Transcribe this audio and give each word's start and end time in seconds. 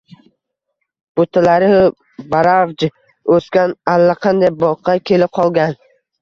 Butalari 1.19 1.67
baravj 2.31 2.87
o’sgan 3.37 3.77
allaqanday 3.95 4.53
boqqa 4.65 4.97
kelib 5.13 5.35
qolgan. 5.41 5.79